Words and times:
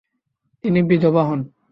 তিনি 0.63 0.79
বিধবা 0.83 1.23
হন। 1.23 1.39